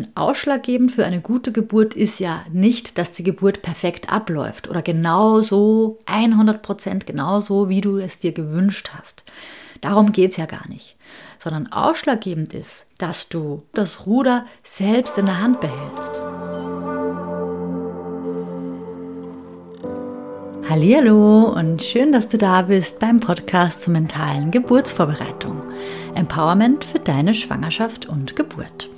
Denn 0.00 0.16
ausschlaggebend 0.16 0.92
für 0.92 1.04
eine 1.04 1.20
gute 1.20 1.52
Geburt 1.52 1.92
ist 1.92 2.20
ja 2.20 2.42
nicht, 2.50 2.96
dass 2.96 3.10
die 3.10 3.22
Geburt 3.22 3.60
perfekt 3.60 4.10
abläuft 4.10 4.66
oder 4.66 4.80
genau 4.80 5.42
so, 5.42 5.98
100 6.06 6.62
Prozent 6.62 7.06
genau 7.06 7.42
so, 7.42 7.68
wie 7.68 7.82
du 7.82 7.98
es 7.98 8.18
dir 8.18 8.32
gewünscht 8.32 8.92
hast. 8.96 9.24
Darum 9.82 10.12
geht 10.12 10.30
es 10.30 10.36
ja 10.38 10.46
gar 10.46 10.66
nicht. 10.68 10.96
Sondern 11.38 11.70
ausschlaggebend 11.70 12.54
ist, 12.54 12.86
dass 12.96 13.28
du 13.28 13.62
das 13.74 14.06
Ruder 14.06 14.46
selbst 14.64 15.18
in 15.18 15.26
der 15.26 15.42
Hand 15.42 15.60
behältst. 15.60 16.22
Hallo 20.66 21.52
und 21.54 21.82
schön, 21.82 22.10
dass 22.12 22.28
du 22.28 22.38
da 22.38 22.62
bist 22.62 23.00
beim 23.00 23.20
Podcast 23.20 23.82
zur 23.82 23.92
mentalen 23.92 24.50
Geburtsvorbereitung. 24.50 25.60
Empowerment 26.14 26.86
für 26.86 27.00
deine 27.00 27.34
Schwangerschaft 27.34 28.06
und 28.06 28.34
Geburt. 28.34 28.88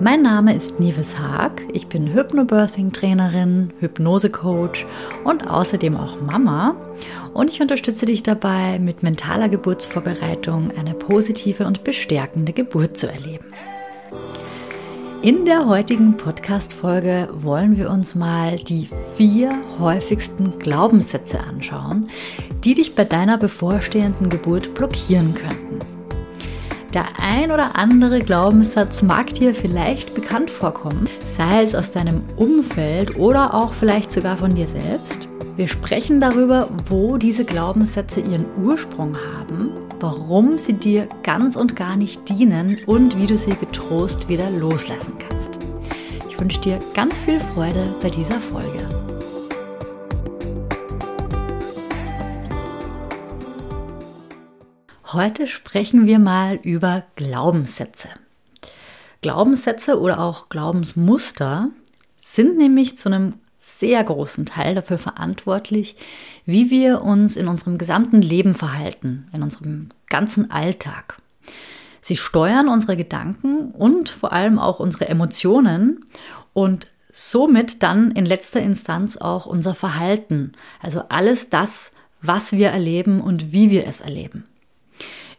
Mein 0.00 0.22
Name 0.22 0.54
ist 0.54 0.78
Nives 0.78 1.18
Haag. 1.18 1.60
Ich 1.72 1.88
bin 1.88 2.14
Hypnobirthing-Trainerin, 2.14 3.72
Hypnose-Coach 3.80 4.86
und 5.24 5.50
außerdem 5.50 5.96
auch 5.96 6.20
Mama. 6.20 6.76
Und 7.34 7.50
ich 7.50 7.60
unterstütze 7.60 8.06
dich 8.06 8.22
dabei, 8.22 8.78
mit 8.78 9.02
mentaler 9.02 9.48
Geburtsvorbereitung 9.48 10.70
eine 10.78 10.94
positive 10.94 11.66
und 11.66 11.82
bestärkende 11.82 12.52
Geburt 12.52 12.96
zu 12.96 13.08
erleben. 13.08 13.46
In 15.20 15.44
der 15.44 15.66
heutigen 15.66 16.16
Podcast-Folge 16.16 17.28
wollen 17.32 17.76
wir 17.76 17.90
uns 17.90 18.14
mal 18.14 18.56
die 18.56 18.88
vier 19.16 19.52
häufigsten 19.80 20.60
Glaubenssätze 20.60 21.40
anschauen, 21.40 22.08
die 22.62 22.74
dich 22.74 22.94
bei 22.94 23.04
deiner 23.04 23.36
bevorstehenden 23.36 24.28
Geburt 24.28 24.74
blockieren 24.74 25.34
könnten. 25.34 25.97
Der 26.94 27.04
ein 27.20 27.52
oder 27.52 27.76
andere 27.76 28.18
Glaubenssatz 28.18 29.02
mag 29.02 29.34
dir 29.34 29.54
vielleicht 29.54 30.14
bekannt 30.14 30.50
vorkommen, 30.50 31.06
sei 31.36 31.62
es 31.62 31.74
aus 31.74 31.90
deinem 31.90 32.22
Umfeld 32.36 33.16
oder 33.16 33.52
auch 33.52 33.74
vielleicht 33.74 34.10
sogar 34.10 34.38
von 34.38 34.54
dir 34.54 34.66
selbst. 34.66 35.28
Wir 35.56 35.68
sprechen 35.68 36.20
darüber, 36.20 36.68
wo 36.88 37.18
diese 37.18 37.44
Glaubenssätze 37.44 38.20
ihren 38.20 38.46
Ursprung 38.62 39.16
haben, 39.16 39.70
warum 40.00 40.56
sie 40.56 40.72
dir 40.72 41.08
ganz 41.22 41.56
und 41.56 41.76
gar 41.76 41.96
nicht 41.96 42.26
dienen 42.28 42.78
und 42.86 43.20
wie 43.20 43.26
du 43.26 43.36
sie 43.36 43.56
getrost 43.56 44.28
wieder 44.28 44.48
loslassen 44.50 45.14
kannst. 45.18 45.50
Ich 46.30 46.40
wünsche 46.40 46.60
dir 46.60 46.78
ganz 46.94 47.18
viel 47.18 47.40
Freude 47.40 47.94
bei 48.00 48.08
dieser 48.08 48.40
Folge. 48.40 49.07
Heute 55.14 55.46
sprechen 55.46 56.06
wir 56.06 56.18
mal 56.18 56.56
über 56.56 57.02
Glaubenssätze. 57.16 58.10
Glaubenssätze 59.22 59.98
oder 59.98 60.20
auch 60.20 60.50
Glaubensmuster 60.50 61.70
sind 62.20 62.58
nämlich 62.58 62.98
zu 62.98 63.08
einem 63.08 63.32
sehr 63.56 64.04
großen 64.04 64.44
Teil 64.44 64.74
dafür 64.74 64.98
verantwortlich, 64.98 65.96
wie 66.44 66.68
wir 66.68 67.00
uns 67.00 67.38
in 67.38 67.48
unserem 67.48 67.78
gesamten 67.78 68.20
Leben 68.20 68.52
verhalten, 68.52 69.28
in 69.32 69.42
unserem 69.42 69.88
ganzen 70.10 70.50
Alltag. 70.50 71.16
Sie 72.02 72.16
steuern 72.16 72.68
unsere 72.68 72.98
Gedanken 72.98 73.70
und 73.70 74.10
vor 74.10 74.34
allem 74.34 74.58
auch 74.58 74.78
unsere 74.78 75.08
Emotionen 75.08 76.04
und 76.52 76.88
somit 77.10 77.82
dann 77.82 78.10
in 78.10 78.26
letzter 78.26 78.60
Instanz 78.60 79.16
auch 79.16 79.46
unser 79.46 79.74
Verhalten, 79.74 80.52
also 80.82 81.04
alles 81.08 81.48
das, 81.48 81.92
was 82.20 82.52
wir 82.52 82.68
erleben 82.68 83.22
und 83.22 83.52
wie 83.52 83.70
wir 83.70 83.86
es 83.86 84.02
erleben. 84.02 84.44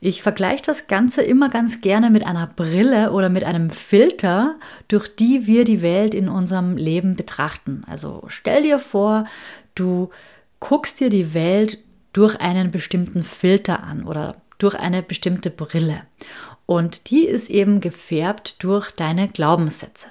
Ich 0.01 0.21
vergleiche 0.21 0.63
das 0.65 0.87
Ganze 0.87 1.23
immer 1.23 1.49
ganz 1.49 1.81
gerne 1.81 2.09
mit 2.09 2.25
einer 2.25 2.47
Brille 2.47 3.11
oder 3.11 3.27
mit 3.27 3.43
einem 3.43 3.69
Filter, 3.69 4.55
durch 4.87 5.13
die 5.13 5.45
wir 5.45 5.65
die 5.65 5.81
Welt 5.81 6.13
in 6.13 6.29
unserem 6.29 6.77
Leben 6.77 7.17
betrachten. 7.17 7.83
Also 7.85 8.23
stell 8.27 8.63
dir 8.63 8.79
vor, 8.79 9.25
du 9.75 10.09
guckst 10.61 11.01
dir 11.01 11.09
die 11.09 11.33
Welt 11.33 11.79
durch 12.13 12.39
einen 12.39 12.71
bestimmten 12.71 13.23
Filter 13.23 13.83
an 13.83 14.05
oder 14.05 14.37
durch 14.57 14.75
eine 14.75 15.03
bestimmte 15.03 15.49
Brille. 15.49 16.01
Und 16.65 17.09
die 17.09 17.25
ist 17.25 17.49
eben 17.49 17.81
gefärbt 17.81 18.63
durch 18.63 18.91
deine 18.91 19.27
Glaubenssätze. 19.27 20.07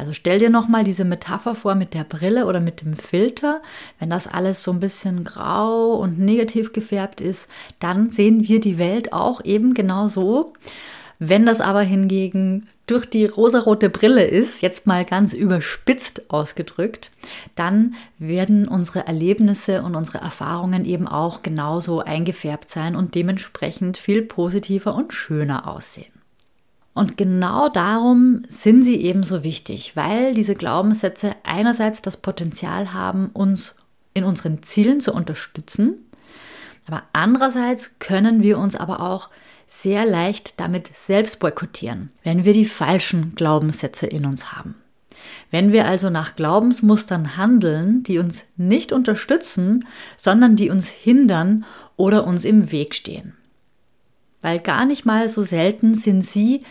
Also 0.00 0.14
stell 0.14 0.38
dir 0.38 0.48
nochmal 0.48 0.82
diese 0.82 1.04
Metapher 1.04 1.54
vor 1.54 1.74
mit 1.74 1.92
der 1.92 2.04
Brille 2.04 2.46
oder 2.46 2.58
mit 2.58 2.80
dem 2.80 2.94
Filter. 2.94 3.60
Wenn 3.98 4.08
das 4.08 4.26
alles 4.26 4.62
so 4.62 4.70
ein 4.70 4.80
bisschen 4.80 5.24
grau 5.24 5.92
und 5.96 6.18
negativ 6.18 6.72
gefärbt 6.72 7.20
ist, 7.20 7.50
dann 7.80 8.10
sehen 8.10 8.48
wir 8.48 8.60
die 8.60 8.78
Welt 8.78 9.12
auch 9.12 9.44
eben 9.44 9.74
genau 9.74 10.08
so. 10.08 10.54
Wenn 11.18 11.44
das 11.44 11.60
aber 11.60 11.82
hingegen 11.82 12.66
durch 12.86 13.04
die 13.04 13.26
rosarote 13.26 13.90
Brille 13.90 14.24
ist, 14.24 14.62
jetzt 14.62 14.86
mal 14.86 15.04
ganz 15.04 15.34
überspitzt 15.34 16.30
ausgedrückt, 16.30 17.10
dann 17.54 17.94
werden 18.18 18.68
unsere 18.68 19.06
Erlebnisse 19.06 19.82
und 19.82 19.96
unsere 19.96 20.16
Erfahrungen 20.16 20.86
eben 20.86 21.08
auch 21.08 21.42
genauso 21.42 22.00
eingefärbt 22.00 22.70
sein 22.70 22.96
und 22.96 23.14
dementsprechend 23.14 23.98
viel 23.98 24.22
positiver 24.22 24.94
und 24.94 25.12
schöner 25.12 25.68
aussehen. 25.68 26.19
Und 26.92 27.16
genau 27.16 27.68
darum 27.68 28.42
sind 28.48 28.82
sie 28.82 28.96
ebenso 28.96 29.42
wichtig, 29.42 29.94
weil 29.94 30.34
diese 30.34 30.54
Glaubenssätze 30.54 31.32
einerseits 31.44 32.02
das 32.02 32.16
Potenzial 32.16 32.92
haben, 32.92 33.30
uns 33.32 33.76
in 34.12 34.24
unseren 34.24 34.62
Zielen 34.62 35.00
zu 35.00 35.14
unterstützen, 35.14 36.06
aber 36.86 37.04
andererseits 37.12 37.98
können 38.00 38.42
wir 38.42 38.58
uns 38.58 38.74
aber 38.74 39.00
auch 39.00 39.28
sehr 39.68 40.04
leicht 40.04 40.58
damit 40.58 40.90
selbst 40.96 41.38
boykottieren, 41.38 42.10
wenn 42.24 42.44
wir 42.44 42.52
die 42.52 42.64
falschen 42.64 43.36
Glaubenssätze 43.36 44.06
in 44.06 44.26
uns 44.26 44.52
haben. 44.52 44.74
Wenn 45.52 45.72
wir 45.72 45.86
also 45.86 46.10
nach 46.10 46.34
Glaubensmustern 46.34 47.36
handeln, 47.36 48.02
die 48.02 48.18
uns 48.18 48.44
nicht 48.56 48.90
unterstützen, 48.90 49.86
sondern 50.16 50.56
die 50.56 50.70
uns 50.70 50.88
hindern 50.88 51.64
oder 51.96 52.26
uns 52.26 52.44
im 52.44 52.72
Weg 52.72 52.96
stehen 52.96 53.34
weil 54.42 54.60
gar 54.60 54.84
nicht 54.84 55.04
mal 55.06 55.28
so 55.28 55.42
selten 55.42 55.94
sind 55.94 56.22
sie 56.22 56.62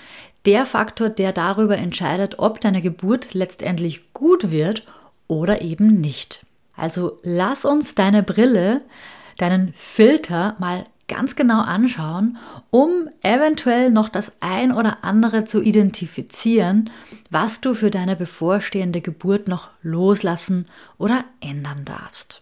der 0.46 0.66
Faktor, 0.66 1.10
der 1.10 1.34
darüber 1.34 1.78
entscheidet, 1.78 2.40
ob 2.40 2.62
deine 2.62 2.82
Geburt 2.82 3.34
letztendlich 3.34 4.14
gut 4.14 4.52
wird 4.52 4.84
oder 5.28 5.62
eben 5.62 6.00
nicht. 6.00 6.46
Also 6.76 7.20
lass 7.24 7.66
uns 7.66 7.94
deine 7.94 8.24
Brille, 8.24 8.82
deinen 9.38 9.74
Filter 9.74 10.56
mal 10.60 10.86
ganz 11.10 11.36
genau 11.36 11.62
anschauen, 11.62 12.38
um 12.70 13.10
eventuell 13.22 13.90
noch 13.92 14.08
das 14.08 14.32
ein 14.40 14.72
oder 14.72 15.04
andere 15.04 15.44
zu 15.44 15.62
identifizieren, 15.62 16.90
was 17.30 17.60
du 17.60 17.74
für 17.74 17.92
deine 17.92 18.16
bevorstehende 18.16 19.02
Geburt 19.02 19.48
noch 19.48 19.70
loslassen 19.82 20.68
oder 20.98 21.26
ändern 21.42 21.84
darfst. 21.84 22.42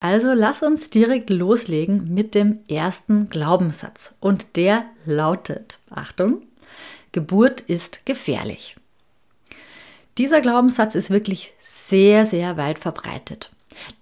Also 0.00 0.34
lass 0.34 0.62
uns 0.62 0.90
direkt 0.90 1.30
loslegen 1.30 2.12
mit 2.12 2.34
dem 2.34 2.60
ersten 2.68 3.28
Glaubenssatz. 3.28 4.14
Und 4.20 4.56
der 4.56 4.84
lautet, 5.04 5.78
Achtung, 5.90 6.42
Geburt 7.12 7.62
ist 7.62 8.04
gefährlich. 8.04 8.76
Dieser 10.18 10.40
Glaubenssatz 10.40 10.94
ist 10.94 11.10
wirklich 11.10 11.52
sehr, 11.60 12.26
sehr 12.26 12.56
weit 12.56 12.78
verbreitet. 12.78 13.50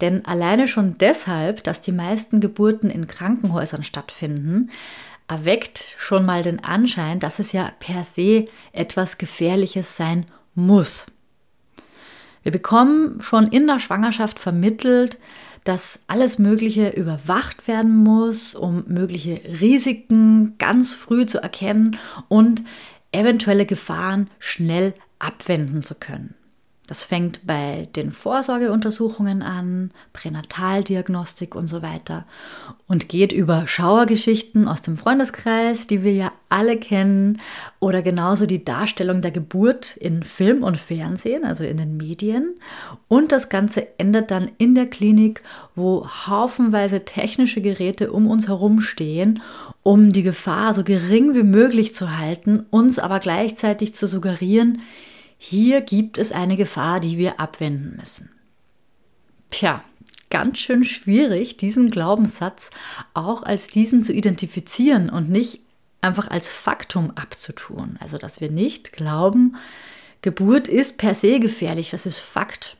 Denn 0.00 0.25
alleine 0.25 0.69
schon 0.69 0.99
deshalb, 0.99 1.65
dass 1.65 1.81
die 1.81 1.93
meisten 1.93 2.41
Geburten 2.41 2.91
in 2.91 3.06
Krankenhäusern 3.06 3.82
stattfinden, 3.82 4.71
erweckt 5.26 5.97
schon 5.99 6.25
mal 6.25 6.43
den 6.43 6.62
Anschein, 6.62 7.19
dass 7.19 7.38
es 7.38 7.53
ja 7.53 7.72
per 7.81 8.05
se 8.05 8.47
etwas 8.72 9.19
Gefährliches 9.19 9.97
sein 9.97 10.26
muss. 10.55 11.06
Wir 12.44 12.53
bekommen 12.53 13.21
schon 13.21 13.49
in 13.49 13.66
der 13.66 13.81
Schwangerschaft 13.81 14.38
vermittelt, 14.38 15.19
dass 15.65 15.99
alles 16.06 16.38
Mögliche 16.38 16.91
überwacht 16.91 17.66
werden 17.66 17.97
muss, 17.97 18.55
um 18.55 18.84
mögliche 18.87 19.41
Risiken 19.60 20.56
ganz 20.59 20.94
früh 20.94 21.25
zu 21.25 21.43
erkennen 21.43 21.99
und 22.28 22.62
eventuelle 23.12 23.65
Gefahren 23.65 24.28
schnell 24.38 24.94
abwenden 25.19 25.82
zu 25.82 25.94
können. 25.94 26.35
Das 26.86 27.02
fängt 27.02 27.46
bei 27.46 27.88
den 27.96 28.10
Vorsorgeuntersuchungen 28.10 29.40
an, 29.40 29.90
Pränataldiagnostik 30.12 31.54
und 31.54 31.66
so 31.66 31.81
weiter 31.81 32.26
und 32.86 33.08
geht 33.08 33.32
über 33.32 33.66
Schauergeschichten 33.66 34.69
aus 34.69 34.82
dem 34.82 34.98
Freundeskreis, 34.98 35.86
die 35.86 36.02
wir 36.02 36.12
ja 36.12 36.32
alle 36.50 36.76
kennen, 36.76 37.40
oder 37.81 38.02
genauso 38.02 38.44
die 38.44 38.66
Darstellung 38.66 39.22
der 39.22 39.31
Geburt 39.31 39.96
in 39.96 40.22
Film 40.22 40.62
und 40.62 40.76
Fernsehen, 40.76 41.46
also 41.46 41.64
in 41.64 41.78
den 41.78 41.96
Medien. 41.96 42.54
Und 43.08 43.32
das 43.32 43.48
Ganze 43.48 43.98
endet 43.98 44.31
dann 44.31 44.50
in 44.58 44.75
der 44.75 44.86
Klinik, 44.86 45.42
wo 45.75 46.06
haufenweise 46.06 47.06
technische 47.06 47.62
Geräte 47.62 48.12
um 48.12 48.26
uns 48.26 48.46
herum 48.46 48.82
stehen, 48.82 49.42
um 49.82 50.12
die 50.12 50.22
Gefahr 50.22 50.75
so 50.75 50.84
gering 50.84 51.34
wie 51.34 51.44
möglich 51.44 51.94
zu 51.94 52.19
halten, 52.19 52.66
uns 52.69 52.98
aber 52.98 53.20
gleichzeitig 53.20 53.94
zu 53.94 54.06
suggerieren, 54.06 54.82
hier 55.36 55.81
gibt 55.81 56.19
es 56.19 56.32
eine 56.32 56.56
Gefahr, 56.56 57.00
die 57.00 57.19
wir 57.19 57.40
abwenden 57.40 57.96
müssen. 57.96 58.31
Tja, 59.50 59.84
ganz 60.31 60.58
schön 60.58 60.84
schwierig, 60.84 61.56
diesen 61.56 61.90
Glaubenssatz 61.90 62.70
auch 63.12 63.42
als 63.42 63.66
diesen 63.66 64.02
zu 64.02 64.12
identifizieren 64.12 65.10
und 65.10 65.31
nicht 65.31 65.60
einfach 66.00 66.28
als 66.28 66.50
Faktum 66.50 67.12
abzutun. 67.12 67.96
Also, 68.00 68.19
dass 68.19 68.40
wir 68.40 68.50
nicht 68.50 68.92
glauben, 68.92 69.56
Geburt 70.22 70.69
ist 70.69 70.98
per 70.98 71.14
se 71.14 71.38
gefährlich, 71.38 71.90
das 71.90 72.06
ist 72.06 72.19
Fakt, 72.19 72.78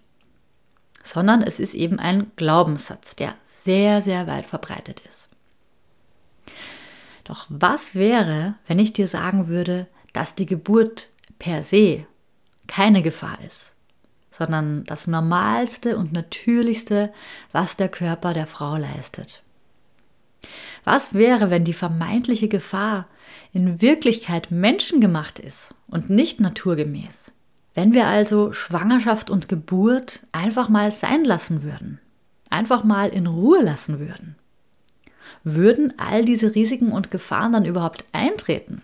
sondern 1.02 1.42
es 1.42 1.60
ist 1.60 1.74
eben 1.74 1.98
ein 1.98 2.32
Glaubenssatz, 2.36 3.16
der 3.16 3.34
sehr, 3.44 4.02
sehr 4.02 4.26
weit 4.26 4.46
verbreitet 4.46 5.00
ist. 5.08 5.28
Doch 7.24 7.46
was 7.48 7.94
wäre, 7.94 8.54
wenn 8.66 8.78
ich 8.78 8.92
dir 8.92 9.08
sagen 9.08 9.48
würde, 9.48 9.86
dass 10.12 10.34
die 10.34 10.46
Geburt 10.46 11.10
per 11.38 11.62
se 11.62 12.06
keine 12.66 13.02
Gefahr 13.02 13.38
ist, 13.46 13.72
sondern 14.31 14.84
das 14.84 15.06
Normalste 15.06 15.96
und 15.96 16.12
Natürlichste, 16.12 17.12
was 17.52 17.76
der 17.76 17.88
Körper 17.88 18.32
der 18.32 18.46
Frau 18.46 18.76
leistet? 18.76 19.43
Was 20.84 21.14
wäre, 21.14 21.50
wenn 21.50 21.64
die 21.64 21.72
vermeintliche 21.72 22.49
Gefahr 22.49 23.06
in 23.52 23.81
Wirklichkeit 23.81 24.50
menschengemacht 24.50 25.38
ist 25.38 25.75
und 25.87 26.11
nicht 26.11 26.40
naturgemäß? 26.40 27.32
Wenn 27.75 27.94
wir 27.94 28.06
also 28.06 28.52
Schwangerschaft 28.52 29.31
und 29.31 29.49
Geburt 29.49 30.25
einfach 30.32 30.69
mal 30.69 30.90
sein 30.90 31.25
lassen 31.25 31.62
würden, 31.62 32.00
einfach 32.50 32.84
mal 32.84 33.08
in 33.08 33.26
Ruhe 33.26 33.62
lassen 33.62 33.99
würden, 33.99 34.37
würden 35.43 35.93
all 35.99 36.25
diese 36.25 36.55
Risiken 36.55 36.93
und 36.93 37.11
Gefahren 37.11 37.52
dann 37.52 37.64
überhaupt 37.64 38.05
eintreten? 38.12 38.82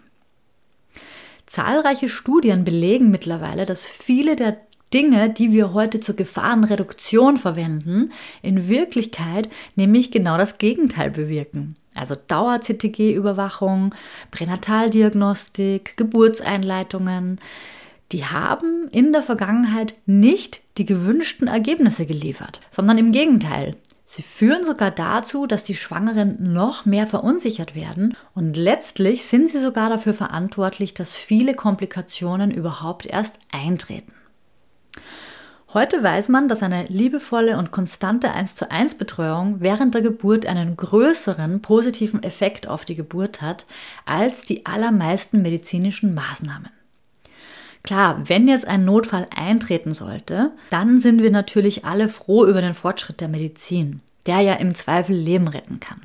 Zahlreiche 1.51 2.09
Studien 2.09 2.63
belegen 2.63 3.11
mittlerweile, 3.11 3.67
dass 3.67 3.85
viele 3.85 4.37
der 4.37 4.57
Dinge, 4.95 5.31
die 5.31 5.51
wir 5.51 5.73
heute 5.73 5.99
zur 5.99 6.15
Gefahrenreduktion 6.15 7.39
verwenden, 7.39 8.13
in 8.41 8.69
Wirklichkeit 8.69 9.49
nämlich 9.75 10.13
genau 10.13 10.39
das 10.39 10.59
Gegenteil 10.59 11.11
bewirken. 11.11 11.75
Also 11.97 12.15
Dauer-CTG-Überwachung, 12.15 13.97
Pränataldiagnostik, 14.31 15.97
Geburtseinleitungen, 15.97 17.41
die 18.13 18.25
haben 18.25 18.89
in 18.91 19.13
der 19.13 19.23
Vergangenheit 19.23 19.95
nicht 20.07 20.63
die 20.79 20.85
gewünschten 20.85 21.49
Ergebnisse 21.49 22.07
geliefert, 22.07 22.61
sondern 22.71 22.99
im 22.99 23.13
Gegenteil. 23.13 23.77
Sie 24.05 24.23
führen 24.23 24.65
sogar 24.65 24.91
dazu, 24.91 25.47
dass 25.47 25.63
die 25.63 25.77
Schwangeren 25.77 26.53
noch 26.53 26.85
mehr 26.85 27.07
verunsichert 27.07 27.77
werden 27.77 28.17
und 28.35 28.57
letztlich 28.57 29.25
sind 29.25 29.51
sie 29.51 29.61
sogar 29.61 29.89
dafür 29.89 30.15
verantwortlich, 30.15 30.95
dass 30.95 31.15
viele 31.15 31.55
Komplikationen 31.55 32.51
überhaupt 32.51 33.07
erst 33.07 33.39
eintreten. 33.53 34.13
Heute 35.73 36.03
weiß 36.03 36.29
man, 36.29 36.49
dass 36.49 36.65
eine 36.65 36.87
liebevolle 36.87 37.57
und 37.57 37.71
konstante 37.71 38.33
1 38.33 38.57
zu 38.57 38.69
1 38.73 38.97
Betreuung 38.97 39.61
während 39.61 39.95
der 39.95 40.03
Geburt 40.03 40.45
einen 40.45 40.77
größeren 40.77 41.63
positiven 41.63 42.25
Effekt 42.25 42.67
auf 42.67 42.85
die 42.85 42.97
Geburt 42.97 43.41
hat 43.41 43.67
als 44.05 44.43
die 44.43 44.67
allermeisten 44.67 45.43
medizinischen 45.43 46.15
Maßnahmen. 46.15 46.71
Klar, 47.83 48.29
wenn 48.29 48.47
jetzt 48.47 48.67
ein 48.67 48.85
Notfall 48.85 49.27
eintreten 49.35 49.95
sollte, 49.95 50.53
dann 50.71 51.01
sind 51.01 51.23
wir 51.23 51.31
natürlich 51.31 51.85
alle 51.85 52.09
froh 52.09 52.45
über 52.47 52.61
den 52.61 52.75
Fortschritt 52.75 53.21
der 53.21 53.29
Medizin, 53.29 54.03
der 54.27 54.41
ja 54.41 54.55
im 54.55 54.75
Zweifel 54.75 55.17
Leben 55.17 55.49
retten 55.49 55.81
kann. 55.81 56.03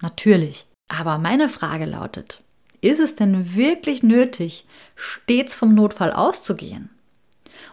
Natürlich. 0.00 0.66
Aber 0.88 1.18
meine 1.18 1.48
Frage 1.48 1.84
lautet, 1.84 2.42
ist 2.80 3.00
es 3.00 3.14
denn 3.14 3.54
wirklich 3.54 4.02
nötig, 4.02 4.66
stets 4.96 5.54
vom 5.54 5.74
Notfall 5.74 6.12
auszugehen? 6.12 6.90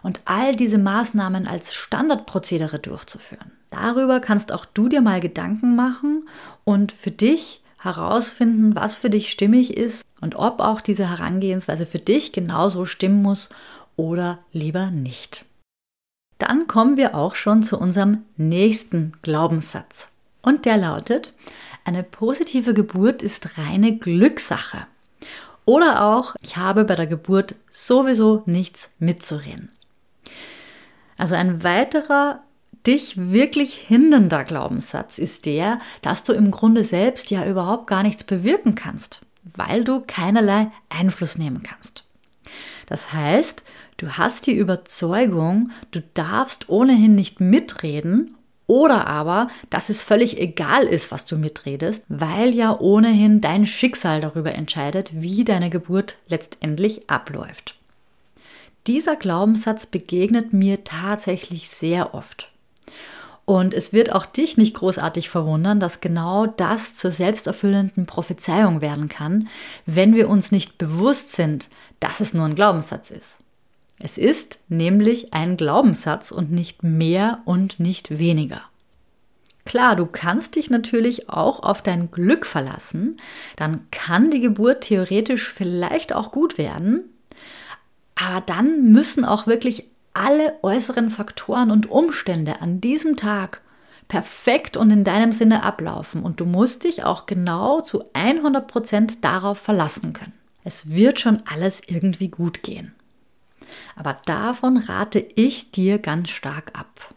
und 0.06 0.22
all 0.25 0.56
diese 0.56 0.78
Maßnahmen 0.78 1.48
als 1.48 1.74
Standardprozedere 1.74 2.78
durchzuführen. 2.78 3.52
Darüber 3.72 4.19
kannst 4.19 4.52
auch 4.52 4.66
du 4.66 4.88
dir 4.88 5.02
mal 5.02 5.19
Gedanken 5.19 5.75
machen 5.75 6.30
und 6.63 6.92
für 6.92 7.10
dich 7.10 7.63
herausfinden, 7.86 8.76
was 8.76 8.96
für 8.96 9.10
dich 9.10 9.32
stimmig 9.32 9.78
ist 9.78 10.04
und 10.20 10.36
ob 10.36 10.60
auch 10.60 10.82
diese 10.82 11.10
Herangehensweise 11.10 11.86
für 11.86 12.00
dich 12.00 12.34
genauso 12.34 12.86
stimmen 12.86 13.22
muss 13.22 13.50
oder 13.96 14.40
lieber 14.52 14.92
nicht. 14.92 15.46
Dann 16.38 16.68
kommen 16.68 16.98
wir 16.98 17.16
auch 17.16 17.36
schon 17.36 17.64
zu 17.64 17.80
unserem 17.80 18.24
nächsten 18.36 19.14
Glaubenssatz. 19.22 20.10
Und 20.42 20.66
der 20.66 20.78
lautet, 20.78 21.34
eine 21.86 22.04
positive 22.04 22.74
Geburt 22.74 23.24
ist 23.24 23.58
reine 23.58 23.98
Glückssache. 23.98 24.86
Oder 25.64 26.04
auch, 26.06 26.36
ich 26.42 26.58
habe 26.58 26.84
bei 26.84 26.96
der 26.96 27.08
Geburt 27.08 27.56
sowieso 27.72 28.44
nichts 28.46 28.92
mitzureden. 29.00 29.70
Also 31.18 31.36
ein 31.36 31.64
weiterer 31.64 32.44
dich 32.88 33.32
wirklich 33.32 33.74
hindernder 33.76 34.44
Glaubenssatz 34.44 35.18
ist 35.18 35.46
der, 35.46 35.80
dass 36.02 36.24
du 36.24 36.34
im 36.34 36.52
Grunde 36.52 36.84
selbst 36.84 37.32
ja 37.32 37.46
überhaupt 37.46 37.88
gar 37.88 38.04
nichts 38.04 38.24
bewirken 38.24 38.76
kannst, 38.76 39.22
weil 39.56 39.84
du 39.84 40.04
keinerlei 40.06 40.72
Einfluss 40.90 41.38
nehmen 41.38 41.64
kannst. 41.64 42.04
Das 42.86 43.14
heißt, 43.14 43.64
du 43.98 44.12
hast 44.12 44.48
die 44.48 44.56
Überzeugung, 44.56 45.72
du 45.92 46.02
darfst 46.14 46.70
ohnehin 46.70 47.16
nicht 47.16 47.40
mitreden 47.40 48.36
oder 48.68 49.08
aber, 49.08 49.50
dass 49.70 49.90
es 49.90 50.02
völlig 50.02 50.40
egal 50.40 50.84
ist, 50.84 51.12
was 51.12 51.26
du 51.26 51.38
mitredest, 51.38 52.04
weil 52.08 52.54
ja 52.54 52.80
ohnehin 52.80 53.42
dein 53.42 53.66
Schicksal 53.66 54.22
darüber 54.22 54.54
entscheidet, 54.54 55.12
wie 55.14 55.44
deine 55.44 55.70
Geburt 55.70 56.18
letztendlich 56.28 57.10
abläuft. 57.10 57.78
Dieser 58.88 59.16
Glaubenssatz 59.16 59.88
begegnet 59.88 60.54
mir 60.54 60.84
tatsächlich 60.84 61.70
sehr 61.70 62.14
oft. 62.14 62.52
Und 63.45 63.75
es 63.75 63.94
wird 63.94 64.12
auch 64.12 64.25
dich 64.25 64.57
nicht 64.57 64.75
großartig 64.75 65.30
verwundern, 65.30 65.80
dass 65.80 66.01
genau 66.01 66.47
das 66.47 66.95
zur 66.95 67.12
selbsterfüllenden 67.12 68.07
Prophezeiung 68.07 68.81
werden 68.81 69.07
kann, 69.07 69.47
wenn 69.86 70.15
wir 70.15 70.30
uns 70.30 70.51
nicht 70.51 70.80
bewusst 70.80 71.33
sind, 71.33 71.69
dass 72.00 72.19
es 72.19 72.33
nur 72.33 72.45
ein 72.45 72.56
Glaubenssatz 72.56 73.12
ist. 73.12 73.38
Es 74.00 74.18
ist 74.18 74.59
nämlich 74.68 75.33
ein 75.33 75.57
Glaubenssatz 75.57 76.31
und 76.31 76.51
nicht 76.51 76.83
mehr 76.83 77.39
und 77.45 77.80
nicht 77.80 78.18
weniger. 78.18 78.62
Klar, 79.63 79.95
du 79.95 80.06
kannst 80.06 80.56
dich 80.56 80.69
natürlich 80.69 81.30
auch 81.30 81.62
auf 81.63 81.81
dein 81.81 82.12
Glück 82.12 82.45
verlassen, 82.45 83.18
dann 83.56 83.88
kann 83.92 84.30
die 84.30 84.42
Geburt 84.42 84.81
theoretisch 84.81 85.50
vielleicht 85.50 86.13
auch 86.13 86.31
gut 86.31 86.57
werden, 86.57 87.03
aber 88.15 88.42
dann 88.42 88.92
müssen 88.92 89.25
auch 89.25 89.47
wirklich 89.47 89.88
alle 90.16 90.58
äußeren 90.64 91.10
Faktoren 91.10 91.72
und 91.72 91.90
Umstände 91.90 92.62
an 92.62 92.82
diesem 92.82 93.18
Tag 93.18 93.62
perfekt 94.08 94.78
und 94.78 94.92
in 94.92 95.04
deinem 95.04 95.32
Sinne 95.32 95.64
ablaufen 95.64 96.24
und 96.24 96.40
du 96.40 96.46
musst 96.46 96.84
dich 96.84 97.04
auch 97.04 97.26
genau 97.26 97.82
zu 97.82 98.04
100 98.14 98.68
Prozent 98.68 99.24
darauf 99.24 99.58
verlassen 99.58 100.14
können. 100.14 100.34
Es 100.64 100.90
wird 100.90 101.20
schon 101.20 101.44
alles 101.46 101.82
irgendwie 101.86 102.30
gut 102.30 102.64
gehen. 102.64 102.94
Aber 103.96 104.18
davon 104.26 104.78
rate 104.78 105.20
ich 105.20 105.72
dir 105.72 106.00
ganz 106.00 106.30
stark 106.30 106.78
ab. 106.78 107.14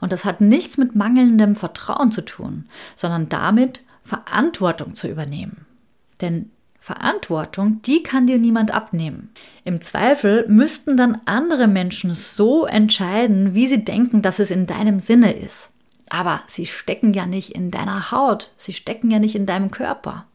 Und 0.00 0.12
das 0.12 0.24
hat 0.24 0.40
nichts 0.40 0.76
mit 0.76 0.94
mangelndem 0.94 1.54
Vertrauen 1.54 2.12
zu 2.12 2.24
tun, 2.24 2.68
sondern 2.94 3.28
damit, 3.28 3.82
Verantwortung 4.04 4.94
zu 4.94 5.08
übernehmen. 5.08 5.66
Denn 6.20 6.50
Verantwortung, 6.86 7.82
die 7.82 8.04
kann 8.04 8.28
dir 8.28 8.38
niemand 8.38 8.72
abnehmen. 8.72 9.30
Im 9.64 9.80
Zweifel 9.80 10.46
müssten 10.46 10.96
dann 10.96 11.20
andere 11.24 11.66
Menschen 11.66 12.14
so 12.14 12.64
entscheiden, 12.64 13.56
wie 13.56 13.66
sie 13.66 13.82
denken, 13.82 14.22
dass 14.22 14.38
es 14.38 14.52
in 14.52 14.68
deinem 14.68 15.00
Sinne 15.00 15.32
ist. 15.32 15.70
Aber 16.10 16.44
sie 16.46 16.64
stecken 16.64 17.12
ja 17.12 17.26
nicht 17.26 17.56
in 17.56 17.72
deiner 17.72 18.12
Haut, 18.12 18.52
sie 18.56 18.72
stecken 18.72 19.10
ja 19.10 19.18
nicht 19.18 19.34
in 19.34 19.46
deinem 19.46 19.72
Körper. 19.72 20.26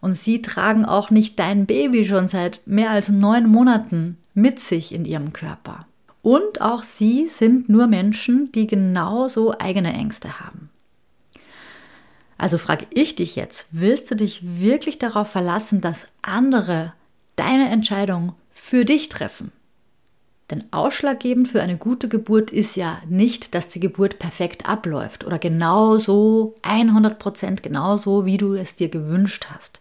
Und 0.00 0.14
sie 0.14 0.40
tragen 0.40 0.86
auch 0.86 1.10
nicht 1.10 1.38
dein 1.38 1.66
Baby 1.66 2.06
schon 2.06 2.26
seit 2.26 2.62
mehr 2.64 2.88
als 2.88 3.10
neun 3.10 3.46
Monaten 3.46 4.16
mit 4.32 4.60
sich 4.60 4.94
in 4.94 5.04
ihrem 5.04 5.34
Körper. 5.34 5.86
Und 6.22 6.62
auch 6.62 6.84
sie 6.84 7.28
sind 7.28 7.68
nur 7.68 7.86
Menschen, 7.86 8.50
die 8.52 8.66
genauso 8.66 9.58
eigene 9.58 9.92
Ängste 9.92 10.40
haben. 10.40 10.70
Also 12.42 12.58
frage 12.58 12.88
ich 12.90 13.14
dich 13.14 13.36
jetzt, 13.36 13.68
willst 13.70 14.10
du 14.10 14.16
dich 14.16 14.40
wirklich 14.42 14.98
darauf 14.98 15.28
verlassen, 15.28 15.80
dass 15.80 16.08
andere 16.22 16.92
deine 17.36 17.68
Entscheidung 17.68 18.32
für 18.50 18.84
dich 18.84 19.08
treffen? 19.08 19.52
Denn 20.50 20.64
ausschlaggebend 20.72 21.46
für 21.46 21.62
eine 21.62 21.76
gute 21.76 22.08
Geburt 22.08 22.50
ist 22.50 22.74
ja 22.74 23.00
nicht, 23.08 23.54
dass 23.54 23.68
die 23.68 23.78
Geburt 23.78 24.18
perfekt 24.18 24.68
abläuft 24.68 25.24
oder 25.24 25.38
genauso 25.38 26.56
100 26.62 27.20
Prozent 27.20 27.62
genauso, 27.62 28.26
wie 28.26 28.38
du 28.38 28.54
es 28.54 28.74
dir 28.74 28.88
gewünscht 28.88 29.46
hast. 29.54 29.80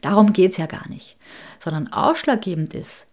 Darum 0.00 0.32
geht 0.32 0.52
es 0.52 0.58
ja 0.58 0.66
gar 0.66 0.88
nicht. 0.88 1.16
Sondern 1.58 1.92
ausschlaggebend 1.92 2.72
ist, 2.72 3.08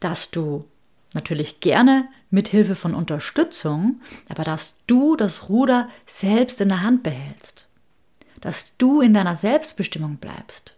dass 0.00 0.30
du 0.30 0.64
natürlich 1.12 1.60
gerne 1.60 2.08
mit 2.30 2.48
Hilfe 2.48 2.74
von 2.74 2.94
Unterstützung, 2.94 4.00
aber 4.30 4.44
dass 4.44 4.76
du 4.86 5.14
das 5.14 5.50
Ruder 5.50 5.90
selbst 6.06 6.62
in 6.62 6.70
der 6.70 6.80
Hand 6.80 7.02
behältst 7.02 7.66
dass 8.40 8.76
du 8.76 9.00
in 9.00 9.14
deiner 9.14 9.36
Selbstbestimmung 9.36 10.16
bleibst. 10.16 10.74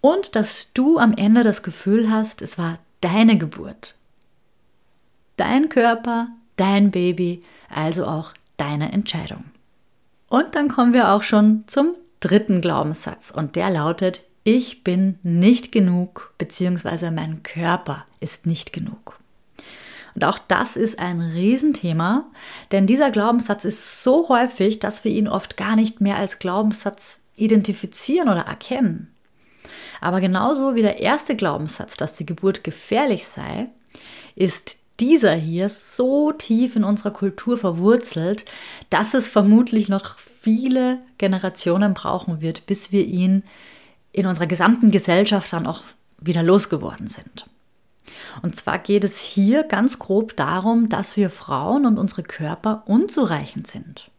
Und 0.00 0.36
dass 0.36 0.72
du 0.74 0.98
am 0.98 1.12
Ende 1.14 1.42
das 1.42 1.62
Gefühl 1.62 2.10
hast, 2.10 2.42
es 2.42 2.58
war 2.58 2.78
deine 3.00 3.38
Geburt. 3.38 3.94
Dein 5.36 5.68
Körper, 5.68 6.28
dein 6.56 6.90
Baby, 6.90 7.42
also 7.68 8.06
auch 8.06 8.34
deine 8.56 8.92
Entscheidung. 8.92 9.44
Und 10.28 10.54
dann 10.54 10.68
kommen 10.68 10.92
wir 10.92 11.10
auch 11.10 11.22
schon 11.22 11.64
zum 11.66 11.94
dritten 12.20 12.60
Glaubenssatz 12.60 13.30
und 13.30 13.56
der 13.56 13.70
lautet, 13.70 14.22
ich 14.44 14.82
bin 14.82 15.18
nicht 15.22 15.72
genug, 15.72 16.34
beziehungsweise 16.38 17.10
mein 17.10 17.42
Körper 17.42 18.06
ist 18.20 18.46
nicht 18.46 18.72
genug. 18.72 19.17
Und 20.18 20.24
auch 20.24 20.40
das 20.48 20.76
ist 20.76 20.98
ein 20.98 21.20
Riesenthema, 21.20 22.26
denn 22.72 22.88
dieser 22.88 23.12
Glaubenssatz 23.12 23.64
ist 23.64 24.02
so 24.02 24.28
häufig, 24.28 24.80
dass 24.80 25.04
wir 25.04 25.12
ihn 25.12 25.28
oft 25.28 25.56
gar 25.56 25.76
nicht 25.76 26.00
mehr 26.00 26.16
als 26.16 26.40
Glaubenssatz 26.40 27.20
identifizieren 27.36 28.28
oder 28.28 28.40
erkennen. 28.40 29.14
Aber 30.00 30.20
genauso 30.20 30.74
wie 30.74 30.82
der 30.82 30.98
erste 30.98 31.36
Glaubenssatz, 31.36 31.96
dass 31.96 32.14
die 32.14 32.26
Geburt 32.26 32.64
gefährlich 32.64 33.28
sei, 33.28 33.68
ist 34.34 34.78
dieser 34.98 35.36
hier 35.36 35.68
so 35.68 36.32
tief 36.32 36.74
in 36.74 36.82
unserer 36.82 37.12
Kultur 37.12 37.56
verwurzelt, 37.56 38.44
dass 38.90 39.14
es 39.14 39.28
vermutlich 39.28 39.88
noch 39.88 40.18
viele 40.18 40.98
Generationen 41.18 41.94
brauchen 41.94 42.40
wird, 42.40 42.66
bis 42.66 42.90
wir 42.90 43.04
ihn 43.04 43.44
in 44.10 44.26
unserer 44.26 44.48
gesamten 44.48 44.90
Gesellschaft 44.90 45.52
dann 45.52 45.68
auch 45.68 45.84
wieder 46.20 46.42
losgeworden 46.42 47.06
sind. 47.06 47.46
Und 48.42 48.56
zwar 48.56 48.78
geht 48.78 49.04
es 49.04 49.18
hier 49.18 49.64
ganz 49.64 49.98
grob 49.98 50.36
darum, 50.36 50.88
dass 50.88 51.16
wir 51.16 51.30
Frauen 51.30 51.86
und 51.86 51.98
unsere 51.98 52.22
Körper 52.22 52.82
unzureichend 52.86 53.66
sind. 53.66 54.10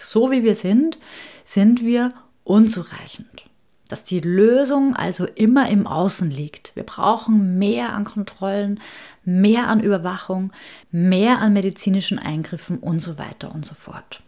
So 0.00 0.30
wie 0.30 0.42
wir 0.42 0.54
sind, 0.54 0.98
sind 1.44 1.82
wir 1.84 2.12
unzureichend. 2.42 3.44
Dass 3.88 4.04
die 4.04 4.20
Lösung 4.20 4.96
also 4.96 5.26
immer 5.26 5.68
im 5.68 5.86
Außen 5.86 6.30
liegt. 6.30 6.74
Wir 6.74 6.84
brauchen 6.84 7.58
mehr 7.58 7.92
an 7.92 8.04
Kontrollen, 8.04 8.80
mehr 9.24 9.68
an 9.68 9.80
Überwachung, 9.80 10.52
mehr 10.90 11.38
an 11.40 11.52
medizinischen 11.52 12.18
Eingriffen 12.18 12.78
und 12.78 13.00
so 13.00 13.18
weiter 13.18 13.54
und 13.54 13.66
so 13.66 13.74
fort. 13.74 14.22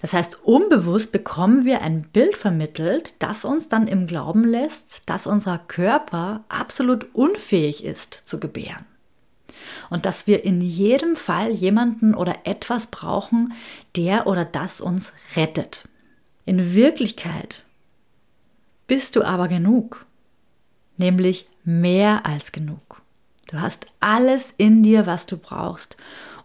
Das 0.00 0.12
heißt, 0.12 0.44
unbewusst 0.44 1.10
bekommen 1.10 1.64
wir 1.64 1.82
ein 1.82 2.02
Bild 2.02 2.36
vermittelt, 2.36 3.14
das 3.18 3.44
uns 3.44 3.68
dann 3.68 3.88
im 3.88 4.06
Glauben 4.06 4.44
lässt, 4.44 5.02
dass 5.06 5.26
unser 5.26 5.58
Körper 5.58 6.44
absolut 6.48 7.14
unfähig 7.14 7.84
ist 7.84 8.14
zu 8.14 8.38
gebären. 8.38 8.86
Und 9.90 10.06
dass 10.06 10.26
wir 10.26 10.44
in 10.44 10.60
jedem 10.60 11.16
Fall 11.16 11.50
jemanden 11.50 12.14
oder 12.14 12.36
etwas 12.44 12.86
brauchen, 12.86 13.52
der 13.96 14.26
oder 14.26 14.44
das 14.44 14.80
uns 14.80 15.12
rettet. 15.34 15.88
In 16.44 16.74
Wirklichkeit 16.74 17.64
bist 18.86 19.16
du 19.16 19.22
aber 19.22 19.48
genug, 19.48 20.06
nämlich 20.96 21.46
mehr 21.64 22.24
als 22.24 22.52
genug. 22.52 23.02
Du 23.48 23.60
hast 23.60 23.86
alles 23.98 24.54
in 24.56 24.82
dir, 24.82 25.06
was 25.06 25.26
du 25.26 25.36
brauchst, 25.36 25.96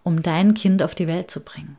um 0.04 0.22
dein 0.24 0.54
Kind 0.54 0.82
auf 0.82 0.96
die 0.96 1.08
Welt 1.08 1.30
zu 1.30 1.42
bringen. 1.42 1.78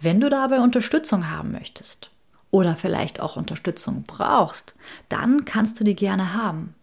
Wenn 0.00 0.20
du 0.20 0.28
dabei 0.28 0.60
Unterstützung 0.60 1.30
haben 1.30 1.52
möchtest 1.52 2.10
oder 2.50 2.76
vielleicht 2.76 3.20
auch 3.20 3.36
Unterstützung 3.36 4.04
brauchst, 4.06 4.74
dann 5.08 5.44
kannst 5.44 5.78
du 5.80 5.84
die 5.84 5.96
gerne 5.96 6.34
haben. 6.34 6.74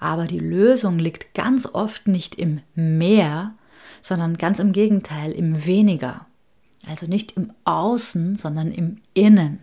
Aber 0.00 0.26
die 0.26 0.38
Lösung 0.38 0.98
liegt 0.98 1.34
ganz 1.34 1.66
oft 1.66 2.08
nicht 2.08 2.34
im 2.34 2.60
Mehr, 2.74 3.54
sondern 4.02 4.36
ganz 4.36 4.58
im 4.58 4.72
Gegenteil, 4.72 5.32
im 5.32 5.64
Weniger. 5.64 6.26
Also 6.88 7.06
nicht 7.06 7.32
im 7.32 7.52
Außen, 7.64 8.36
sondern 8.36 8.72
im 8.72 8.98
Innen. 9.14 9.60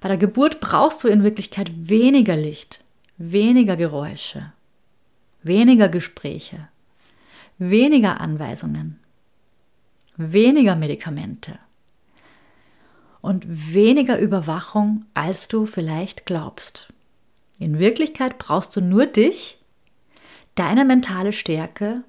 Bei 0.00 0.08
der 0.08 0.18
Geburt 0.18 0.60
brauchst 0.60 1.02
du 1.02 1.08
in 1.08 1.22
Wirklichkeit 1.22 1.70
weniger 1.88 2.36
Licht, 2.36 2.84
weniger 3.16 3.76
Geräusche, 3.76 4.52
weniger 5.42 5.88
Gespräche, 5.88 6.68
weniger 7.58 8.20
Anweisungen, 8.20 8.98
weniger 10.16 10.76
Medikamente 10.76 11.58
und 13.20 13.44
weniger 13.74 14.18
Überwachung, 14.18 15.04
als 15.14 15.48
du 15.48 15.66
vielleicht 15.66 16.26
glaubst. 16.26 16.88
In 17.58 17.78
Wirklichkeit 17.78 18.38
brauchst 18.38 18.76
du 18.76 18.80
nur 18.80 19.06
dich, 19.06 19.58
deine 20.54 20.84
mentale 20.84 21.32
Stärke 21.32 22.02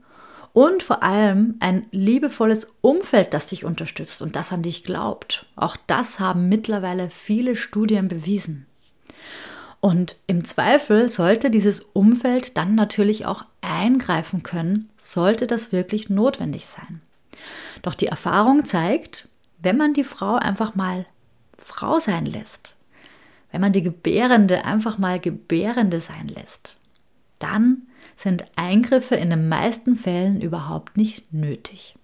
und 0.53 0.83
vor 0.83 1.03
allem 1.03 1.55
ein 1.59 1.85
liebevolles 1.91 2.67
Umfeld, 2.81 3.33
das 3.33 3.47
dich 3.47 3.63
unterstützt 3.65 4.21
und 4.21 4.35
das 4.35 4.51
an 4.51 4.63
dich 4.63 4.83
glaubt. 4.83 5.45
Auch 5.55 5.77
das 5.87 6.19
haben 6.19 6.49
mittlerweile 6.49 7.09
viele 7.09 7.55
Studien 7.55 8.07
bewiesen. 8.07 8.65
Und 9.79 10.17
im 10.25 10.43
Zweifel 10.43 11.09
sollte 11.09 11.49
dieses 11.49 11.79
Umfeld 11.79 12.57
dann 12.57 12.73
natürlich 12.73 13.25
auch 13.25 13.43
eingreifen 13.61 14.43
können, 14.43 14.89
sollte 14.97 15.45
das 15.45 15.71
wirklich 15.71 16.09
notwendig 16.09 16.65
sein. 16.65 17.01
Doch 17.81 17.95
die 17.95 18.07
Erfahrung 18.07 18.65
zeigt, 18.65 19.27
wenn 19.59 19.77
man 19.77 19.93
die 19.93 20.03
Frau 20.03 20.35
einfach 20.35 20.75
mal 20.75 21.05
Frau 21.57 21.99
sein 21.99 22.25
lässt, 22.25 22.75
wenn 23.51 23.61
man 23.61 23.73
die 23.73 23.81
Gebärende 23.81 24.65
einfach 24.65 24.97
mal 24.97 25.19
Gebärende 25.19 25.99
sein 25.99 26.27
lässt, 26.27 26.77
dann 27.39 27.83
sind 28.15 28.45
Eingriffe 28.55 29.15
in 29.15 29.29
den 29.29 29.49
meisten 29.49 29.95
Fällen 29.95 30.41
überhaupt 30.41 30.97
nicht 30.97 31.33
nötig. 31.33 31.95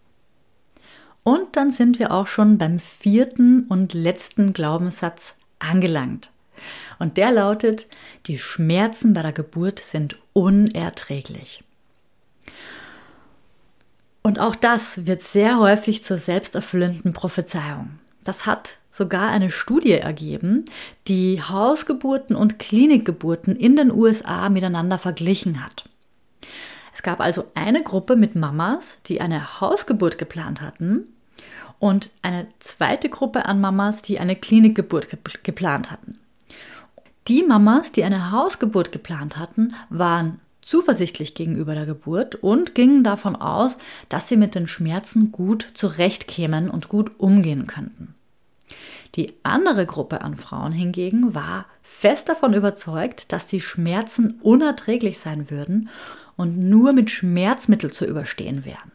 Und 1.23 1.55
dann 1.55 1.71
sind 1.71 1.99
wir 1.99 2.11
auch 2.11 2.27
schon 2.27 2.57
beim 2.57 2.79
vierten 2.79 3.65
und 3.67 3.93
letzten 3.93 4.53
Glaubenssatz 4.53 5.35
angelangt. 5.59 6.31
Und 6.99 7.17
der 7.17 7.31
lautet, 7.31 7.87
die 8.27 8.37
Schmerzen 8.37 9.13
bei 9.13 9.21
der 9.21 9.31
Geburt 9.31 9.79
sind 9.79 10.17
unerträglich. 10.33 11.63
Und 14.23 14.39
auch 14.39 14.55
das 14.55 15.05
wird 15.05 15.21
sehr 15.21 15.59
häufig 15.59 16.01
zur 16.01 16.17
selbsterfüllenden 16.17 17.11
Prophezeiung. 17.11 17.99
Das 18.23 18.45
hat 18.45 18.77
sogar 18.89 19.27
eine 19.27 19.51
Studie 19.51 19.91
ergeben, 19.91 20.63
die 21.07 21.41
Hausgeburten 21.41 22.35
und 22.35 22.57
Klinikgeburten 22.57 23.55
in 23.55 23.75
den 23.75 23.91
USA 23.91 24.47
miteinander 24.49 24.97
verglichen 24.97 25.63
hat. 25.63 25.89
Es 26.93 27.03
gab 27.03 27.19
also 27.19 27.45
eine 27.53 27.83
Gruppe 27.83 28.15
mit 28.15 28.35
Mamas, 28.35 28.99
die 29.07 29.19
eine 29.19 29.59
Hausgeburt 29.59 30.17
geplant 30.17 30.61
hatten 30.61 31.07
und 31.79 32.11
eine 32.21 32.47
zweite 32.59 33.09
Gruppe 33.09 33.45
an 33.45 33.59
Mamas, 33.59 34.03
die 34.03 34.19
eine 34.19 34.35
Klinikgeburt 34.35 35.09
ge 35.09 35.19
geplant 35.41 35.91
hatten. 35.91 36.19
Die 37.27 37.43
Mamas, 37.43 37.91
die 37.91 38.03
eine 38.03 38.31
Hausgeburt 38.31 38.91
geplant 38.91 39.37
hatten, 39.37 39.73
waren 39.89 40.39
zuversichtlich 40.63 41.35
gegenüber 41.35 41.75
der 41.75 41.85
Geburt 41.85 42.35
und 42.35 42.75
gingen 42.75 43.03
davon 43.03 43.35
aus, 43.35 43.77
dass 44.09 44.27
sie 44.27 44.37
mit 44.37 44.55
den 44.55 44.67
Schmerzen 44.67 45.31
gut 45.31 45.67
zurechtkämen 45.73 46.69
und 46.69 46.89
gut 46.89 47.19
umgehen 47.19 47.67
könnten. 47.67 48.15
Die 49.15 49.33
andere 49.43 49.85
Gruppe 49.85 50.21
an 50.21 50.35
Frauen 50.35 50.71
hingegen 50.71 51.35
war 51.35 51.65
fest 51.83 52.29
davon 52.29 52.53
überzeugt, 52.53 53.31
dass 53.31 53.45
die 53.45 53.61
Schmerzen 53.61 54.39
unerträglich 54.41 55.19
sein 55.19 55.51
würden 55.51 55.89
und 56.35 56.57
nur 56.57 56.93
mit 56.93 57.11
Schmerzmittel 57.11 57.91
zu 57.91 58.05
überstehen 58.05 58.65
wären. 58.65 58.91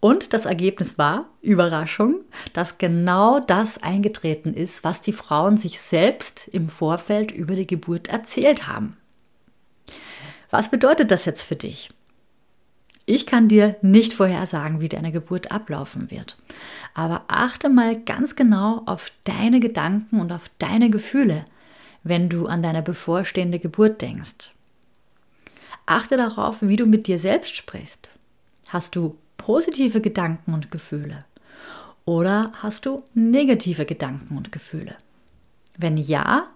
Und 0.00 0.32
das 0.32 0.44
Ergebnis 0.44 0.96
war, 0.96 1.28
Überraschung, 1.42 2.20
dass 2.52 2.78
genau 2.78 3.40
das 3.40 3.82
eingetreten 3.82 4.54
ist, 4.54 4.84
was 4.84 5.00
die 5.00 5.12
Frauen 5.12 5.56
sich 5.56 5.80
selbst 5.80 6.46
im 6.52 6.68
Vorfeld 6.68 7.32
über 7.32 7.56
die 7.56 7.66
Geburt 7.66 8.06
erzählt 8.06 8.68
haben. 8.68 8.96
Was 10.50 10.70
bedeutet 10.70 11.10
das 11.10 11.24
jetzt 11.24 11.42
für 11.42 11.56
dich? 11.56 11.90
Ich 13.10 13.26
kann 13.26 13.48
dir 13.48 13.76
nicht 13.80 14.12
vorhersagen, 14.12 14.80
wie 14.80 14.88
deine 14.88 15.12
Geburt 15.12 15.50
ablaufen 15.50 16.10
wird. 16.10 16.36
Aber 16.92 17.24
achte 17.28 17.70
mal 17.70 17.96
ganz 17.96 18.36
genau 18.36 18.82
auf 18.84 19.10
deine 19.24 19.60
Gedanken 19.60 20.20
und 20.20 20.30
auf 20.30 20.50
deine 20.58 20.90
Gefühle, 20.90 21.46
wenn 22.02 22.28
du 22.28 22.46
an 22.46 22.62
deine 22.62 22.82
bevorstehende 22.82 23.58
Geburt 23.58 24.02
denkst. 24.02 24.50
Achte 25.86 26.18
darauf, 26.18 26.56
wie 26.60 26.76
du 26.76 26.84
mit 26.84 27.06
dir 27.06 27.18
selbst 27.18 27.56
sprichst. 27.56 28.10
Hast 28.68 28.94
du 28.94 29.16
positive 29.38 30.02
Gedanken 30.02 30.52
und 30.52 30.70
Gefühle? 30.70 31.24
Oder 32.04 32.52
hast 32.60 32.84
du 32.84 33.04
negative 33.14 33.86
Gedanken 33.86 34.36
und 34.36 34.52
Gefühle? 34.52 34.96
Wenn 35.78 35.96
ja, 35.96 36.48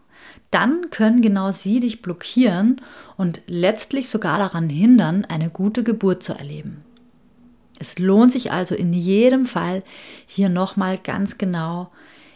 dann 0.50 0.91
können 0.91 1.23
genau 1.23 1.50
sie 1.50 1.81
dich 1.81 2.02
blockieren 2.02 2.81
und 3.17 3.41
letztlich 3.47 4.09
sogar 4.09 4.38
daran 4.38 4.69
hindern, 4.69 5.25
eine 5.25 5.50
gute 5.50 5.83
Geburt 5.83 6.23
zu 6.23 6.35
erleben. 6.35 6.85
Es 7.79 7.99
lohnt 7.99 8.31
sich 8.31 8.52
also 8.52 8.75
in 8.75 8.93
jedem 8.93 9.47
Fall, 9.47 9.83
hier 10.26 10.49
nochmal 10.49 10.99
ganz 10.99 11.38
genau 11.38 11.91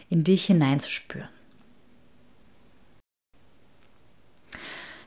in 0.09 0.23
dich 0.23 0.45
hineinzuspüren. 0.45 1.29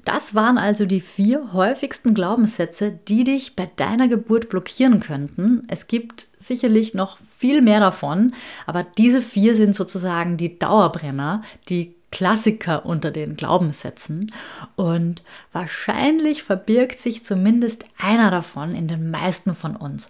Das 0.04 0.34
waren 0.34 0.56
also 0.56 0.86
die 0.86 1.02
vier 1.02 1.52
häufigsten 1.52 2.14
Glaubenssätze, 2.14 2.98
die 3.06 3.24
dich 3.24 3.54
bei 3.54 3.70
deiner 3.76 4.08
Geburt 4.08 4.48
blockieren 4.48 5.00
könnten. 5.00 5.64
Es 5.68 5.88
gibt 5.88 6.28
sicherlich 6.38 6.94
noch 6.94 7.18
viel 7.18 7.60
mehr 7.60 7.80
davon, 7.80 8.32
aber 8.66 8.82
diese 8.82 9.20
vier 9.20 9.54
sind 9.54 9.74
sozusagen 9.74 10.36
die 10.36 10.58
Dauerbrenner, 10.58 11.42
die 11.68 11.96
Klassiker 12.10 12.84
unter 12.86 13.10
den 13.10 13.36
Glaubenssätzen 13.36 14.32
und 14.76 15.22
wahrscheinlich 15.52 16.42
verbirgt 16.42 16.98
sich 16.98 17.24
zumindest 17.24 17.84
einer 17.98 18.30
davon 18.30 18.74
in 18.74 18.88
den 18.88 19.10
meisten 19.10 19.54
von 19.54 19.76
uns, 19.76 20.08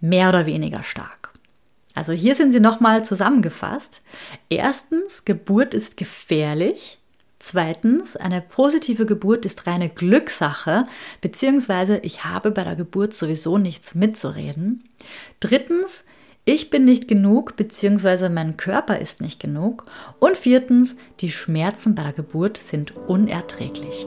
mehr 0.00 0.28
oder 0.28 0.46
weniger 0.46 0.82
stark. 0.82 1.32
Also 1.94 2.12
hier 2.12 2.34
sind 2.34 2.50
sie 2.50 2.60
nochmal 2.60 3.04
zusammengefasst. 3.04 4.02
Erstens, 4.48 5.24
Geburt 5.24 5.74
ist 5.74 5.96
gefährlich. 5.96 6.98
Zweitens, 7.38 8.16
eine 8.16 8.40
positive 8.40 9.06
Geburt 9.06 9.44
ist 9.44 9.66
reine 9.66 9.88
Glückssache, 9.88 10.86
beziehungsweise 11.20 11.98
ich 11.98 12.24
habe 12.24 12.50
bei 12.50 12.64
der 12.64 12.74
Geburt 12.74 13.12
sowieso 13.14 13.58
nichts 13.58 13.94
mitzureden. 13.94 14.88
Drittens, 15.40 16.04
ich 16.46 16.68
bin 16.68 16.84
nicht 16.84 17.08
genug, 17.08 17.56
beziehungsweise 17.56 18.28
mein 18.28 18.56
Körper 18.58 18.98
ist 18.98 19.20
nicht 19.20 19.40
genug. 19.40 19.86
Und 20.18 20.36
viertens, 20.36 20.96
die 21.20 21.30
Schmerzen 21.30 21.94
bei 21.94 22.02
der 22.02 22.12
Geburt 22.12 22.58
sind 22.58 22.94
unerträglich. 23.08 24.06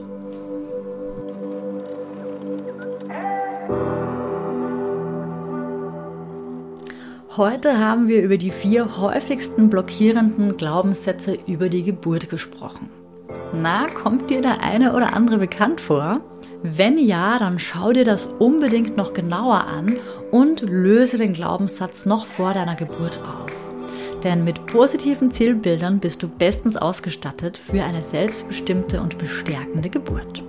Heute 7.35 7.79
haben 7.79 8.07
wir 8.07 8.23
über 8.23 8.37
die 8.37 8.51
vier 8.51 8.97
häufigsten 8.97 9.69
blockierenden 9.69 10.57
Glaubenssätze 10.57 11.37
über 11.47 11.69
die 11.69 11.83
Geburt 11.83 12.29
gesprochen. 12.29 12.89
Na, 13.53 13.87
kommt 13.87 14.29
dir 14.29 14.41
der 14.41 14.61
eine 14.61 14.95
oder 14.95 15.13
andere 15.13 15.37
bekannt 15.37 15.81
vor? 15.81 16.21
Wenn 16.63 16.97
ja, 16.97 17.37
dann 17.37 17.59
schau 17.59 17.93
dir 17.93 18.03
das 18.03 18.25
unbedingt 18.25 18.97
noch 18.97 19.13
genauer 19.13 19.65
an 19.65 19.97
und 20.31 20.61
löse 20.61 21.17
den 21.17 21.33
Glaubenssatz 21.33 22.05
noch 22.05 22.27
vor 22.27 22.53
deiner 22.53 22.75
Geburt 22.75 23.19
auf. 23.19 23.51
Denn 24.23 24.43
mit 24.43 24.65
positiven 24.65 25.31
Zielbildern 25.31 25.99
bist 25.99 26.23
du 26.23 26.27
bestens 26.27 26.75
ausgestattet 26.75 27.57
für 27.57 27.83
eine 27.83 28.03
selbstbestimmte 28.03 29.01
und 29.01 29.17
bestärkende 29.17 29.89
Geburt. 29.89 30.43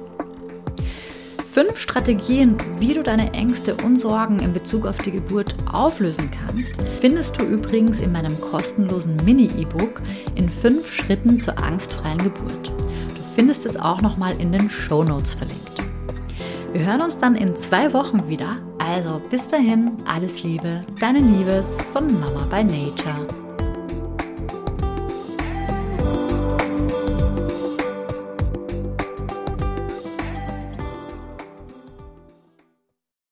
Fünf 1.52 1.80
Strategien, 1.80 2.56
wie 2.78 2.94
du 2.94 3.02
deine 3.02 3.32
Ängste 3.32 3.76
und 3.84 3.96
Sorgen 3.96 4.38
in 4.38 4.52
Bezug 4.52 4.86
auf 4.86 4.98
die 4.98 5.10
Geburt 5.10 5.54
auflösen 5.72 6.30
kannst, 6.30 6.72
findest 7.00 7.40
du 7.40 7.46
übrigens 7.46 8.00
in 8.00 8.12
meinem 8.12 8.40
kostenlosen 8.40 9.16
Mini-E-Book 9.24 10.02
in 10.36 10.48
fünf 10.48 10.92
Schritten 10.92 11.40
zur 11.40 11.60
angstfreien 11.62 12.18
Geburt. 12.18 12.68
Du 12.68 13.22
findest 13.34 13.66
es 13.66 13.76
auch 13.76 14.00
nochmal 14.02 14.38
in 14.40 14.52
den 14.52 14.70
Show 14.70 15.02
Notes 15.02 15.34
verlinkt. 15.34 15.77
Wir 16.72 16.84
hören 16.84 17.00
uns 17.00 17.16
dann 17.16 17.34
in 17.34 17.56
zwei 17.56 17.92
Wochen 17.94 18.28
wieder. 18.28 18.58
Also 18.78 19.20
bis 19.30 19.46
dahin, 19.48 19.92
alles 20.06 20.42
Liebe, 20.42 20.84
deine 21.00 21.18
Liebes 21.18 21.78
von 21.94 22.06
Mama 22.20 22.44
by 22.50 22.62
Nature. 22.62 23.47